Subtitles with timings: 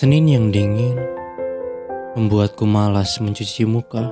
[0.00, 0.96] Senin yang dingin
[2.16, 4.08] membuatku malas mencuci muka.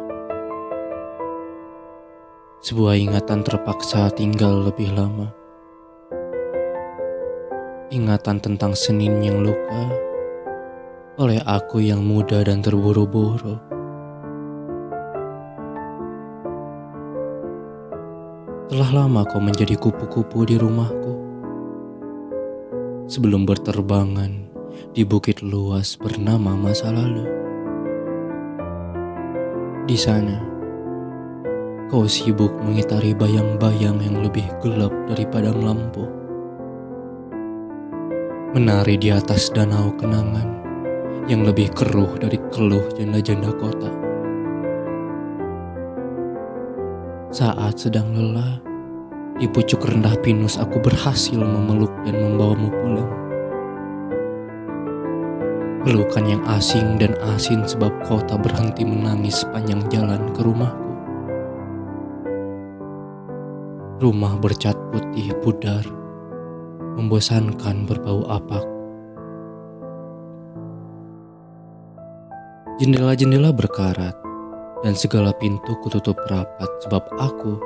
[2.60, 5.32] Sebuah ingatan terpaksa tinggal lebih lama.
[7.88, 9.88] Ingatan tentang Senin yang luka
[11.16, 13.56] oleh aku yang muda dan terburu-buru.
[18.68, 21.16] Telah lama kau menjadi kupu-kupu di rumahku.
[23.08, 24.47] Sebelum berterbangan,
[24.92, 27.24] di bukit luas bernama masa lalu.
[29.88, 30.36] Di sana,
[31.88, 36.04] kau sibuk mengitari bayang-bayang yang lebih gelap dari padam lampu.
[38.52, 40.60] Menari di atas danau kenangan
[41.28, 43.92] yang lebih keruh dari keluh janda-janda kota.
[47.28, 48.56] Saat sedang lelah,
[49.36, 53.27] di pucuk rendah pinus aku berhasil memeluk dan membawamu pulang.
[55.88, 60.88] Pelukan yang asing dan asin sebab kau tak berhenti menangis sepanjang jalan ke rumahku.
[63.96, 65.80] Rumah bercat putih pudar,
[66.92, 68.68] membosankan berbau apak.
[72.76, 74.12] Jendela-jendela berkarat
[74.84, 77.56] dan segala pintu kututup rapat sebab aku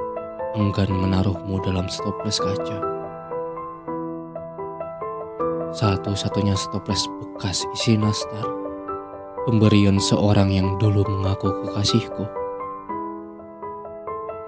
[0.54, 2.91] enggan menaruhmu dalam stoples kaca.
[5.72, 8.44] Satu-satunya stoples bekas isi nastar.
[9.48, 12.28] Pemberian seorang yang dulu mengaku kekasihku.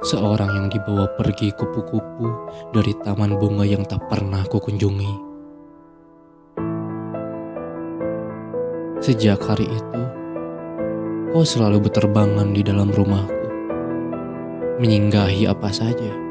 [0.04, 2.28] Seorang yang dibawa pergi kupu-kupu
[2.76, 5.12] dari taman bunga yang tak pernah kukunjungi.
[9.00, 10.02] Sejak hari itu,
[11.32, 13.48] kau selalu berterbangan di dalam rumahku,
[14.76, 16.23] menyinggahi apa saja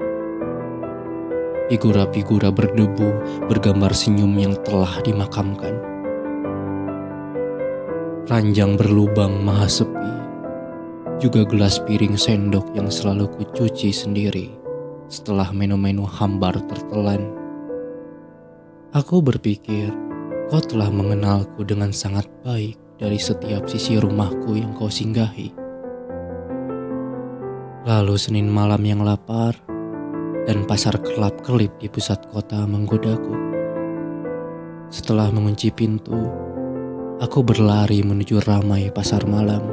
[1.73, 3.09] Figura-figura berdebu
[3.49, 5.73] bergambar senyum yang telah dimakamkan.
[8.29, 10.13] Ranjang berlubang maha sepi,
[11.17, 14.53] juga gelas piring sendok yang selalu kucuci sendiri
[15.09, 17.33] setelah menu-menu hambar tertelan.
[18.93, 19.89] Aku berpikir
[20.53, 25.49] kau telah mengenalku dengan sangat baik dari setiap sisi rumahku yang kau singgahi.
[27.89, 29.57] Lalu Senin malam yang lapar,
[30.53, 33.33] dan pasar kelap-kelip di pusat kota menggodaku.
[34.93, 36.29] Setelah mengunci pintu,
[37.17, 39.65] aku berlari menuju ramai pasar malam.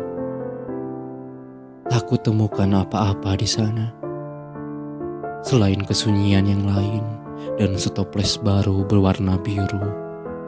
[1.84, 3.92] Aku temukan apa-apa di sana.
[5.44, 7.04] Selain kesunyian yang lain
[7.60, 9.84] dan setoples baru berwarna biru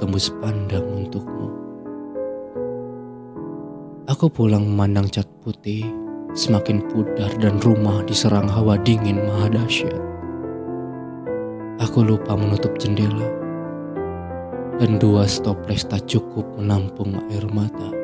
[0.01, 1.53] tembus pandang untukmu.
[4.09, 5.93] Aku pulang memandang cat putih
[6.33, 10.12] semakin pudar dan rumah diserang hawa dingin maha dahsyat.
[11.81, 13.25] Aku lupa menutup jendela,
[14.77, 18.02] dan dua stoples tak cukup menampung air mata.